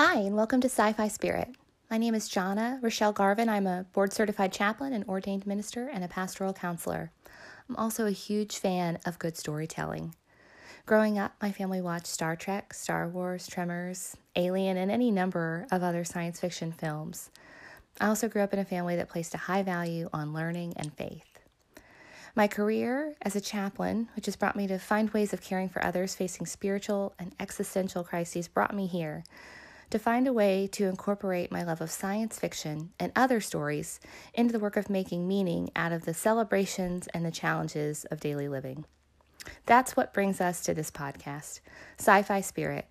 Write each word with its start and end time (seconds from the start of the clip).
Hi, 0.00 0.14
and 0.20 0.36
welcome 0.36 0.60
to 0.60 0.68
Sci 0.68 0.92
Fi 0.92 1.08
Spirit. 1.08 1.56
My 1.90 1.98
name 1.98 2.14
is 2.14 2.28
Jana 2.28 2.78
Rochelle 2.80 3.12
Garvin. 3.12 3.48
I'm 3.48 3.66
a 3.66 3.84
board 3.92 4.12
certified 4.12 4.52
chaplain, 4.52 4.92
an 4.92 5.04
ordained 5.08 5.44
minister, 5.44 5.88
and 5.88 6.04
a 6.04 6.06
pastoral 6.06 6.52
counselor. 6.52 7.10
I'm 7.68 7.74
also 7.74 8.06
a 8.06 8.12
huge 8.12 8.58
fan 8.58 9.00
of 9.04 9.18
good 9.18 9.36
storytelling. 9.36 10.14
Growing 10.86 11.18
up, 11.18 11.34
my 11.42 11.50
family 11.50 11.80
watched 11.80 12.06
Star 12.06 12.36
Trek, 12.36 12.74
Star 12.74 13.08
Wars, 13.08 13.48
Tremors, 13.48 14.16
Alien, 14.36 14.76
and 14.76 14.92
any 14.92 15.10
number 15.10 15.66
of 15.72 15.82
other 15.82 16.04
science 16.04 16.38
fiction 16.38 16.70
films. 16.70 17.32
I 18.00 18.06
also 18.06 18.28
grew 18.28 18.42
up 18.42 18.52
in 18.52 18.60
a 18.60 18.64
family 18.64 18.94
that 18.94 19.08
placed 19.08 19.34
a 19.34 19.38
high 19.38 19.64
value 19.64 20.08
on 20.12 20.32
learning 20.32 20.74
and 20.76 20.92
faith. 20.92 21.40
My 22.36 22.46
career 22.46 23.16
as 23.22 23.34
a 23.34 23.40
chaplain, 23.40 24.10
which 24.14 24.26
has 24.26 24.36
brought 24.36 24.54
me 24.54 24.68
to 24.68 24.78
find 24.78 25.10
ways 25.10 25.32
of 25.32 25.42
caring 25.42 25.68
for 25.68 25.84
others 25.84 26.14
facing 26.14 26.46
spiritual 26.46 27.14
and 27.18 27.34
existential 27.40 28.04
crises, 28.04 28.46
brought 28.46 28.76
me 28.76 28.86
here 28.86 29.24
to 29.90 29.98
find 29.98 30.26
a 30.26 30.32
way 30.32 30.68
to 30.72 30.86
incorporate 30.86 31.50
my 31.50 31.62
love 31.62 31.80
of 31.80 31.90
science 31.90 32.38
fiction 32.38 32.90
and 33.00 33.12
other 33.16 33.40
stories 33.40 34.00
into 34.34 34.52
the 34.52 34.58
work 34.58 34.76
of 34.76 34.90
making 34.90 35.26
meaning 35.26 35.70
out 35.74 35.92
of 35.92 36.04
the 36.04 36.14
celebrations 36.14 37.06
and 37.08 37.24
the 37.24 37.30
challenges 37.30 38.04
of 38.06 38.20
daily 38.20 38.48
living. 38.48 38.84
That's 39.66 39.96
what 39.96 40.12
brings 40.12 40.40
us 40.40 40.62
to 40.64 40.74
this 40.74 40.90
podcast, 40.90 41.60
Sci 41.98 42.22
Fi 42.22 42.40
Spirit. 42.40 42.86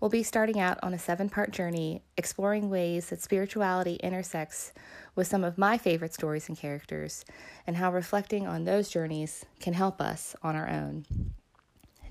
We'll 0.00 0.10
be 0.10 0.22
starting 0.22 0.60
out 0.60 0.78
on 0.82 0.94
a 0.94 0.98
seven 0.98 1.28
part 1.28 1.50
journey 1.50 2.02
exploring 2.16 2.68
ways 2.68 3.08
that 3.08 3.22
spirituality 3.22 3.94
intersects 3.96 4.72
with 5.14 5.26
some 5.26 5.42
of 5.42 5.58
my 5.58 5.78
favorite 5.78 6.14
stories 6.14 6.48
and 6.48 6.56
characters, 6.56 7.24
and 7.66 7.76
how 7.76 7.90
reflecting 7.90 8.46
on 8.46 8.64
those 8.64 8.90
journeys 8.90 9.46
can 9.58 9.72
help 9.72 10.00
us 10.00 10.36
on 10.42 10.54
our 10.54 10.68
own. 10.68 11.06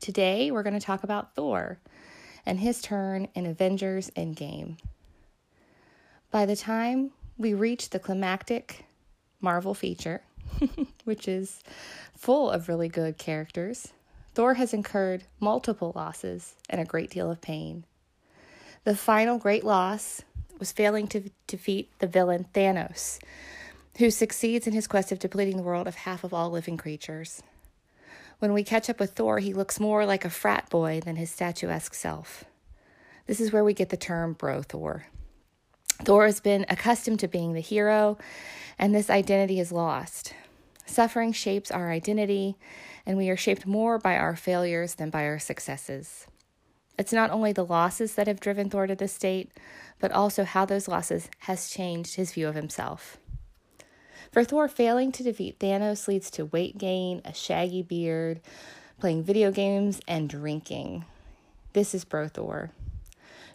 Today, 0.00 0.50
we're 0.50 0.62
going 0.62 0.78
to 0.78 0.84
talk 0.84 1.02
about 1.02 1.34
Thor 1.34 1.80
and 2.44 2.60
his 2.60 2.80
turn 2.82 3.28
in 3.34 3.46
Avengers 3.46 4.10
Endgame. 4.16 4.76
By 6.30 6.46
the 6.46 6.56
time 6.56 7.12
we 7.36 7.54
reach 7.54 7.90
the 7.90 7.98
climactic 7.98 8.84
Marvel 9.40 9.74
feature, 9.74 10.22
which 11.04 11.28
is 11.28 11.62
full 12.16 12.50
of 12.50 12.68
really 12.68 12.88
good 12.88 13.18
characters, 13.18 13.92
Thor 14.34 14.54
has 14.54 14.72
incurred 14.72 15.24
multiple 15.40 15.92
losses 15.94 16.54
and 16.70 16.80
a 16.80 16.86
great 16.86 17.10
deal 17.10 17.30
of 17.30 17.40
pain. 17.40 17.84
The 18.84 18.96
final 18.96 19.38
great 19.38 19.64
loss 19.64 20.22
was 20.58 20.72
failing 20.72 21.06
to 21.08 21.30
defeat 21.46 21.90
the 21.98 22.06
villain 22.06 22.46
Thanos, 22.54 23.18
who 23.98 24.10
succeeds 24.10 24.66
in 24.66 24.72
his 24.72 24.86
quest 24.86 25.12
of 25.12 25.18
depleting 25.18 25.56
the 25.56 25.62
world 25.62 25.86
of 25.86 25.94
half 25.96 26.24
of 26.24 26.32
all 26.32 26.50
living 26.50 26.76
creatures. 26.76 27.42
When 28.42 28.54
we 28.54 28.64
catch 28.64 28.90
up 28.90 28.98
with 28.98 29.12
Thor, 29.12 29.38
he 29.38 29.54
looks 29.54 29.78
more 29.78 30.04
like 30.04 30.24
a 30.24 30.28
frat 30.28 30.68
boy 30.68 30.98
than 30.98 31.14
his 31.14 31.30
statuesque 31.30 31.94
self. 31.94 32.42
This 33.28 33.38
is 33.38 33.52
where 33.52 33.62
we 33.62 33.72
get 33.72 33.90
the 33.90 33.96
term 33.96 34.32
Bro 34.32 34.62
Thor. 34.62 35.06
Thor 36.02 36.26
has 36.26 36.40
been 36.40 36.66
accustomed 36.68 37.20
to 37.20 37.28
being 37.28 37.52
the 37.52 37.60
hero, 37.60 38.18
and 38.80 38.92
this 38.92 39.10
identity 39.10 39.60
is 39.60 39.70
lost. 39.70 40.34
Suffering 40.86 41.32
shapes 41.32 41.70
our 41.70 41.92
identity, 41.92 42.56
and 43.06 43.16
we 43.16 43.30
are 43.30 43.36
shaped 43.36 43.64
more 43.64 43.96
by 43.96 44.16
our 44.16 44.34
failures 44.34 44.96
than 44.96 45.08
by 45.08 45.22
our 45.22 45.38
successes. 45.38 46.26
It's 46.98 47.12
not 47.12 47.30
only 47.30 47.52
the 47.52 47.64
losses 47.64 48.16
that 48.16 48.26
have 48.26 48.40
driven 48.40 48.68
Thor 48.68 48.88
to 48.88 48.96
this 48.96 49.12
state, 49.12 49.52
but 50.00 50.10
also 50.10 50.42
how 50.42 50.64
those 50.64 50.88
losses 50.88 51.30
has 51.42 51.70
changed 51.70 52.16
his 52.16 52.32
view 52.32 52.48
of 52.48 52.56
himself. 52.56 53.18
For 54.30 54.44
Thor, 54.44 54.68
failing 54.68 55.12
to 55.12 55.22
defeat 55.22 55.58
Thanos 55.58 56.06
leads 56.06 56.30
to 56.32 56.46
weight 56.46 56.78
gain, 56.78 57.20
a 57.24 57.34
shaggy 57.34 57.82
beard, 57.82 58.40
playing 59.00 59.24
video 59.24 59.50
games, 59.50 60.00
and 60.06 60.28
drinking. 60.28 61.04
This 61.72 61.94
is 61.94 62.04
Bro 62.04 62.28
Thor. 62.28 62.70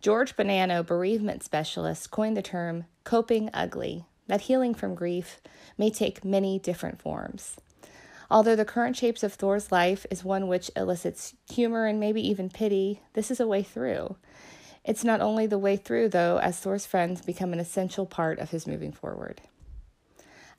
George 0.00 0.36
Bonanno, 0.36 0.84
bereavement 0.84 1.42
specialist, 1.42 2.10
coined 2.10 2.36
the 2.36 2.42
term 2.42 2.84
coping 3.04 3.50
ugly, 3.52 4.04
that 4.26 4.42
healing 4.42 4.74
from 4.74 4.94
grief 4.94 5.40
may 5.76 5.90
take 5.90 6.24
many 6.24 6.58
different 6.58 7.00
forms. 7.00 7.56
Although 8.30 8.56
the 8.56 8.64
current 8.64 8.96
shapes 8.96 9.22
of 9.22 9.34
Thor's 9.34 9.70
life 9.70 10.06
is 10.10 10.24
one 10.24 10.48
which 10.48 10.70
elicits 10.74 11.34
humor 11.50 11.86
and 11.86 12.00
maybe 12.00 12.26
even 12.26 12.48
pity, 12.50 13.00
this 13.12 13.30
is 13.30 13.38
a 13.38 13.46
way 13.46 13.62
through. 13.62 14.16
It's 14.84 15.04
not 15.04 15.20
only 15.20 15.46
the 15.46 15.58
way 15.58 15.76
through, 15.76 16.10
though, 16.10 16.38
as 16.38 16.58
Thor's 16.58 16.84
friends 16.84 17.22
become 17.22 17.52
an 17.52 17.60
essential 17.60 18.06
part 18.06 18.38
of 18.38 18.50
his 18.50 18.66
moving 18.66 18.92
forward. 18.92 19.40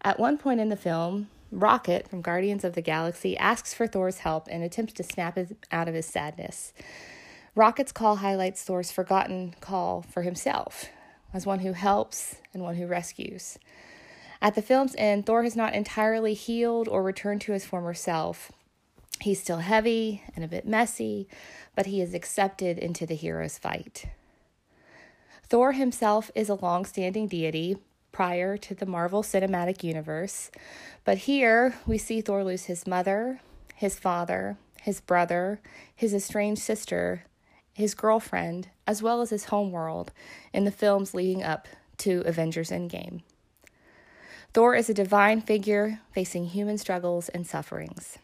At 0.06 0.20
one 0.20 0.38
point 0.38 0.60
in 0.60 0.70
the 0.70 0.76
film, 0.76 1.30
Rocket 1.52 2.08
from 2.08 2.22
Guardians 2.22 2.64
of 2.64 2.74
the 2.74 2.82
Galaxy 2.82 3.36
asks 3.36 3.74
for 3.74 3.88
Thor's 3.88 4.20
help 4.20 4.48
and 4.52 4.64
attempts 4.64 4.94
to 4.94 5.04
snap 5.04 5.36
him 5.36 5.58
out 5.72 5.88
of 5.88 5.96
his 5.96 6.06
sadness. 6.06 6.74
Rocket's 7.56 7.92
call 7.92 8.18
highlights 8.18 8.62
Thor's 8.62 8.92
forgotten 8.92 9.56
call 9.62 10.04
for 10.04 10.22
himself 10.22 10.86
as 11.34 11.48
one 11.48 11.60
who 11.60 11.74
helps 11.74 12.36
and 12.54 12.62
one 12.62 12.76
who 12.76 12.86
rescues. 12.86 13.58
At 14.44 14.54
the 14.54 14.62
film's 14.62 14.94
end, 14.96 15.26
Thor 15.26 15.42
has 15.42 15.56
not 15.56 15.74
entirely 15.74 16.36
healed 16.36 16.88
or 16.88 17.02
returned 17.02 17.42
to 17.42 17.54
his 17.54 17.66
former 17.66 17.96
self. 17.96 18.52
He's 19.22 19.42
still 19.42 19.58
heavy 19.58 20.22
and 20.36 20.46
a 20.46 20.48
bit 20.48 20.68
messy, 20.68 21.28
but 21.76 21.88
he 21.88 22.00
is 22.00 22.14
accepted 22.14 22.78
into 22.78 23.08
the 23.08 23.16
hero's 23.16 23.58
fight. 23.58 24.06
Thor 25.50 25.72
himself 25.72 26.30
is 26.36 26.48
a 26.48 26.54
long 26.54 26.86
standing 26.86 27.28
deity 27.28 27.78
prior 28.16 28.56
to 28.56 28.74
the 28.74 28.86
Marvel 28.86 29.22
Cinematic 29.22 29.84
Universe, 29.84 30.50
but 31.04 31.18
here 31.18 31.76
we 31.86 31.98
see 31.98 32.22
Thor 32.22 32.46
lose 32.46 32.64
his 32.64 32.88
mother, 32.88 33.42
his 33.76 34.00
father, 34.00 34.56
his 34.82 35.02
brother, 35.02 35.60
his 35.94 36.14
estranged 36.14 36.62
sister, 36.62 37.26
his 37.74 37.94
girlfriend, 37.94 38.70
as 38.88 39.04
well 39.04 39.20
as 39.20 39.32
his 39.32 39.46
homeworld 39.46 40.14
in 40.54 40.64
the 40.64 40.72
films 40.72 41.14
leading 41.14 41.44
up 41.44 41.68
to 41.98 42.24
Avengers 42.26 42.70
Endgame. 42.70 43.22
Thor 44.54 44.76
is 44.76 44.90
a 44.90 44.94
divine 44.94 45.42
figure 45.42 46.00
facing 46.14 46.46
human 46.46 46.78
struggles 46.78 47.28
and 47.28 47.46
sufferings. 47.46 48.18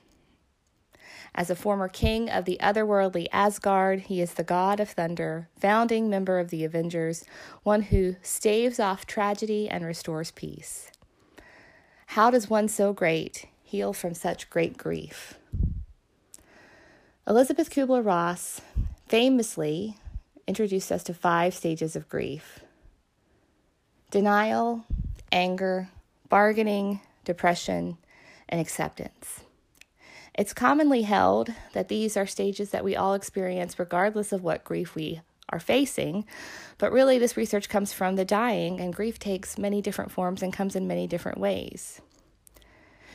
As 1.34 1.50
a 1.50 1.56
former 1.56 1.88
king 1.88 2.30
of 2.30 2.46
the 2.46 2.58
otherworldly 2.62 3.28
Asgard, 3.32 4.02
he 4.02 4.22
is 4.22 4.34
the 4.34 4.44
god 4.44 4.80
of 4.80 4.90
thunder, 4.90 5.48
founding 5.58 6.10
member 6.10 6.40
of 6.40 6.50
the 6.50 6.66
Avengers, 6.66 7.24
one 7.64 7.84
who 7.84 8.18
staves 8.22 8.80
off 8.80 9.06
tragedy 9.06 9.70
and 9.70 9.86
restores 9.86 10.32
peace. 10.32 10.92
How 12.08 12.30
does 12.30 12.50
one 12.50 12.68
so 12.68 12.92
great 12.92 13.46
heal 13.64 13.94
from 13.94 14.14
such 14.14 14.50
great 14.50 14.78
grief? 14.78 15.36
Elisabeth 17.26 17.70
Kubler 17.70 18.06
Ross 18.06 18.60
famously 19.08 19.96
introduced 20.48 20.92
us 20.92 21.04
to 21.04 21.14
five 21.14 21.54
stages 21.54 21.96
of 21.96 22.10
grief 22.10 22.60
denial, 24.10 24.84
anger, 25.32 25.88
bargaining, 26.28 27.00
depression, 27.24 27.98
and 28.50 28.60
acceptance. 28.60 29.46
It's 30.34 30.54
commonly 30.54 31.02
held 31.02 31.54
that 31.74 31.90
these 31.90 32.16
are 32.16 32.26
stages 32.26 32.70
that 32.70 32.84
we 32.84 32.96
all 32.96 33.14
experience 33.14 33.78
regardless 33.78 34.32
of 34.32 34.44
what 34.44 34.64
grief 34.64 34.96
we 34.96 35.22
are 35.50 35.60
facing, 35.60 36.26
but 36.78 36.92
really, 36.92 37.20
this 37.20 37.36
research 37.36 37.68
comes 37.68 37.92
from 37.92 38.16
the 38.16 38.26
dying, 38.26 38.80
and 38.80 38.94
grief 38.94 39.20
takes 39.20 39.58
many 39.58 39.82
different 39.82 40.12
forms 40.12 40.42
and 40.42 40.54
comes 40.54 40.76
in 40.76 40.88
many 40.88 41.08
different 41.08 41.38
ways. 41.38 42.02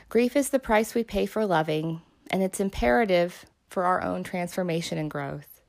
Grief 0.09 0.37
is 0.37 0.51
the 0.51 0.59
price 0.59 0.95
we 0.95 1.03
pay 1.03 1.27
for 1.27 1.47
loving, 1.47 2.03
and 2.31 2.43
it's 2.43 2.61
imperative 2.61 3.47
for 3.69 3.85
our 3.85 4.03
own 4.03 4.23
transformation 4.23 4.99
and 4.99 5.11
growth. 5.11 5.61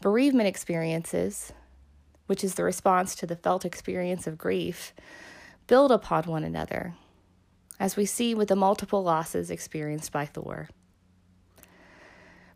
Bereavement 0.00 0.48
experiences, 0.48 1.52
which 2.26 2.42
is 2.42 2.54
the 2.54 2.64
response 2.64 3.14
to 3.14 3.26
the 3.26 3.36
felt 3.36 3.64
experience 3.64 4.26
of 4.26 4.38
grief, 4.38 4.94
build 5.66 5.92
upon 5.92 6.24
one 6.24 6.42
another, 6.42 6.94
as 7.82 7.96
we 7.96 8.06
see 8.06 8.32
with 8.32 8.46
the 8.46 8.54
multiple 8.54 9.02
losses 9.02 9.50
experienced 9.50 10.12
by 10.12 10.24
Thor. 10.24 10.68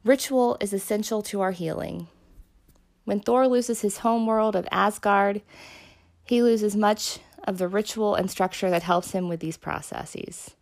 Ritual 0.04 0.56
is 0.60 0.72
essential 0.72 1.20
to 1.22 1.40
our 1.40 1.50
healing. 1.50 2.06
When 3.04 3.18
Thor 3.18 3.48
loses 3.48 3.80
his 3.80 3.98
homeworld 3.98 4.54
of 4.54 4.68
Asgard, 4.70 5.42
he 6.22 6.44
loses 6.44 6.76
much 6.76 7.18
of 7.42 7.58
the 7.58 7.66
ritual 7.66 8.14
and 8.14 8.30
structure 8.30 8.70
that 8.70 8.84
helps 8.84 9.10
him 9.10 9.28
with 9.28 9.40
these 9.40 9.56
processes. 9.56 10.54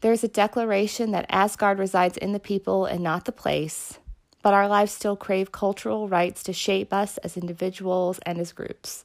There 0.00 0.12
is 0.12 0.22
a 0.22 0.28
declaration 0.28 1.10
that 1.10 1.26
Asgard 1.28 1.80
resides 1.80 2.16
in 2.16 2.32
the 2.32 2.38
people 2.38 2.86
and 2.86 3.02
not 3.02 3.24
the 3.24 3.32
place, 3.32 3.98
but 4.44 4.54
our 4.54 4.68
lives 4.68 4.92
still 4.92 5.16
crave 5.16 5.50
cultural 5.50 6.08
rites 6.08 6.44
to 6.44 6.52
shape 6.52 6.92
us 6.92 7.18
as 7.18 7.36
individuals 7.36 8.20
and 8.24 8.38
as 8.38 8.52
groups. 8.52 9.02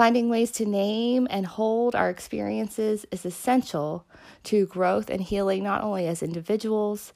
Finding 0.00 0.30
ways 0.30 0.50
to 0.52 0.64
name 0.64 1.28
and 1.28 1.44
hold 1.44 1.94
our 1.94 2.08
experiences 2.08 3.04
is 3.10 3.26
essential 3.26 4.06
to 4.44 4.64
growth 4.64 5.10
and 5.10 5.20
healing, 5.20 5.62
not 5.62 5.82
only 5.82 6.06
as 6.06 6.22
individuals, 6.22 7.12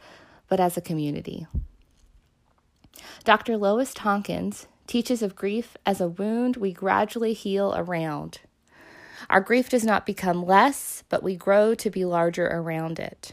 but 0.49 0.61
as 0.61 0.77
a 0.77 0.83
community. 0.83 1.47
Dr. 3.25 3.57
Lois 3.57 3.95
Tonkins 3.95 4.67
teaches 4.87 5.23
of 5.23 5.35
grief 5.35 5.79
as 5.87 5.99
a 5.99 6.09
wound 6.09 6.59
we 6.59 6.75
gradually 6.75 7.33
heal 7.33 7.73
around. 7.75 8.41
Our 9.31 9.41
grief 9.41 9.71
does 9.71 9.85
not 9.85 10.05
become 10.05 10.45
less, 10.45 11.05
but 11.09 11.23
we 11.23 11.37
grow 11.37 11.75
to 11.77 11.89
be 11.89 12.05
larger 12.05 12.49
around 12.49 12.99
it. 12.99 13.33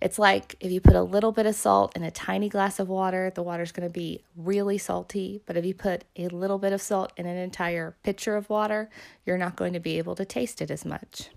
It's 0.00 0.18
like 0.18 0.56
if 0.60 0.70
you 0.70 0.80
put 0.80 0.94
a 0.94 1.02
little 1.02 1.32
bit 1.32 1.46
of 1.46 1.54
salt 1.54 1.96
in 1.96 2.02
a 2.02 2.10
tiny 2.10 2.48
glass 2.48 2.78
of 2.78 2.88
water, 2.88 3.30
the 3.34 3.42
water's 3.42 3.72
going 3.72 3.88
to 3.88 3.92
be 3.92 4.22
really 4.36 4.78
salty. 4.78 5.40
But 5.46 5.56
if 5.56 5.64
you 5.64 5.74
put 5.74 6.04
a 6.16 6.28
little 6.28 6.58
bit 6.58 6.72
of 6.72 6.82
salt 6.82 7.12
in 7.16 7.26
an 7.26 7.36
entire 7.36 7.96
pitcher 8.02 8.36
of 8.36 8.50
water, 8.50 8.90
you're 9.24 9.38
not 9.38 9.56
going 9.56 9.72
to 9.72 9.80
be 9.80 9.98
able 9.98 10.14
to 10.16 10.24
taste 10.24 10.60
it 10.60 10.70
as 10.70 10.84
much. 10.84 11.30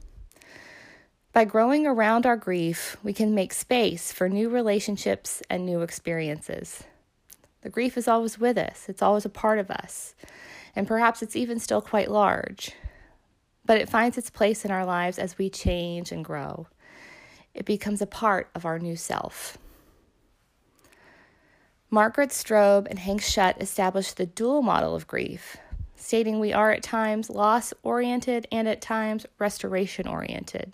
By 1.34 1.46
growing 1.46 1.86
around 1.86 2.26
our 2.26 2.36
grief, 2.36 2.98
we 3.04 3.14
can 3.14 3.36
make 3.36 3.54
space 3.54 4.12
for 4.12 4.28
new 4.28 4.50
relationships 4.50 5.44
and 5.50 5.66
new 5.66 5.82
experiences. 5.82 6.84
The 7.62 7.70
grief 7.70 7.98
is 7.98 8.08
always 8.08 8.40
with 8.40 8.58
us, 8.58 8.86
it's 8.88 9.02
always 9.02 9.26
a 9.26 9.30
part 9.30 9.60
of 9.60 9.70
us, 9.70 10.16
and 10.76 10.88
perhaps 10.88 11.22
it's 11.22 11.36
even 11.36 11.60
still 11.60 11.82
quite 11.82 12.10
large. 12.10 12.72
But 13.66 13.80
it 13.80 13.90
finds 13.90 14.18
its 14.18 14.30
place 14.30 14.64
in 14.64 14.72
our 14.72 14.86
lives 14.86 15.20
as 15.20 15.38
we 15.38 15.50
change 15.50 16.12
and 16.12 16.24
grow. 16.24 16.68
It 17.58 17.66
becomes 17.66 18.02
a 18.02 18.08
part 18.08 18.50
of 18.54 18.66
our 18.66 18.78
new 18.78 18.96
self. 18.96 19.58
Margaret 21.90 22.30
Stroebe 22.30 22.88
and 22.88 23.00
Hank 23.00 23.22
Schut 23.22 23.60
established 23.60 24.18
the 24.18 24.26
dual 24.28 24.62
model 24.62 24.94
of 24.96 25.08
grief, 25.08 25.58
stating 25.96 26.40
we 26.40 26.54
are 26.54 26.72
at 26.72 26.84
times 26.84 27.30
loss 27.30 27.74
oriented 27.82 28.48
and 28.52 28.68
at 28.68 28.80
times 28.80 29.26
restoration 29.40 30.08
oriented. 30.08 30.74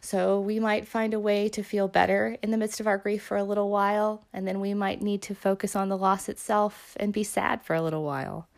So 0.00 0.40
we 0.40 0.58
might 0.58 0.88
find 0.88 1.14
a 1.14 1.20
way 1.20 1.48
to 1.50 1.62
feel 1.62 1.86
better 1.86 2.36
in 2.42 2.50
the 2.50 2.56
midst 2.56 2.80
of 2.80 2.86
our 2.86 2.98
grief 2.98 3.22
for 3.22 3.36
a 3.36 3.44
little 3.44 3.70
while, 3.70 4.24
and 4.32 4.48
then 4.48 4.58
we 4.58 4.74
might 4.74 5.02
need 5.02 5.22
to 5.22 5.34
focus 5.34 5.76
on 5.76 5.90
the 5.90 5.98
loss 5.98 6.28
itself 6.28 6.96
and 6.98 7.12
be 7.12 7.22
sad 7.22 7.62
for 7.62 7.76
a 7.76 7.82
little 7.82 8.02
while. 8.02 8.48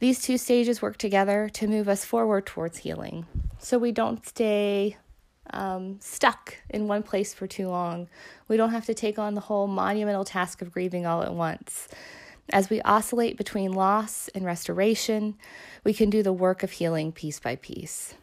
These 0.00 0.22
two 0.22 0.36
stages 0.36 0.82
work 0.82 0.96
together 0.96 1.48
to 1.52 1.68
move 1.68 1.88
us 1.88 2.04
forward 2.04 2.46
towards 2.46 2.78
healing. 2.78 3.26
So 3.58 3.78
we 3.78 3.92
don't 3.92 4.26
stay 4.26 4.96
um, 5.50 5.98
stuck 6.00 6.56
in 6.70 6.88
one 6.88 7.02
place 7.02 7.34
for 7.34 7.46
too 7.46 7.68
long. 7.68 8.08
We 8.48 8.56
don't 8.56 8.70
have 8.70 8.86
to 8.86 8.94
take 8.94 9.18
on 9.18 9.34
the 9.34 9.40
whole 9.42 9.66
monumental 9.66 10.24
task 10.24 10.62
of 10.62 10.72
grieving 10.72 11.06
all 11.06 11.22
at 11.22 11.34
once. 11.34 11.88
As 12.50 12.68
we 12.68 12.82
oscillate 12.82 13.36
between 13.36 13.72
loss 13.72 14.28
and 14.34 14.44
restoration, 14.44 15.36
we 15.84 15.94
can 15.94 16.10
do 16.10 16.22
the 16.22 16.32
work 16.32 16.62
of 16.62 16.72
healing 16.72 17.12
piece 17.12 17.38
by 17.38 17.56
piece. 17.56 18.14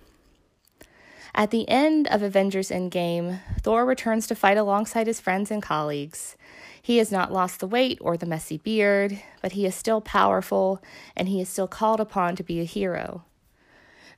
At 1.36 1.52
the 1.52 1.68
end 1.70 2.08
of 2.08 2.22
Avengers 2.22 2.70
Endgame, 2.70 3.40
Thor 3.62 3.86
returns 3.86 4.28
to 4.28 4.36
fight 4.36 4.58
alongside 4.58 5.08
his 5.08 5.20
friends 5.20 5.52
and 5.52 5.62
colleagues. 5.62 6.36
He 6.82 6.98
has 6.98 7.12
not 7.12 7.32
lost 7.32 7.60
the 7.60 7.68
weight 7.68 7.98
or 8.02 8.18
the 8.18 8.26
messy 8.26 8.58
beard, 8.58 9.22
but 9.42 9.52
he 9.52 9.66
is 9.66 9.76
still 9.76 10.02
powerful 10.02 10.82
and 11.16 11.28
he 11.28 11.40
is 11.40 11.48
still 11.48 11.68
called 11.68 12.00
upon 12.00 12.36
to 12.36 12.44
be 12.44 12.60
a 12.60 12.66
hero. 12.66 13.26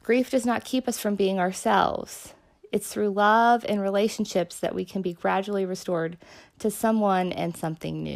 Grief 0.04 0.31
does 0.31 0.45
not 0.45 0.63
keep 0.63 0.88
us 0.88 0.97
from 0.97 1.15
being 1.15 1.38
ourselves. 1.38 2.33
It's 2.71 2.91
through 2.91 3.09
love 3.09 3.65
and 3.68 3.81
relationships 3.81 4.59
that 4.59 4.73
we 4.73 4.85
can 4.85 5.01
be 5.01 5.13
gradually 5.13 5.65
restored 5.65 6.18
to 6.59 6.71
someone 6.71 7.31
and 7.33 7.56
something 7.56 8.01
new. 8.01 8.09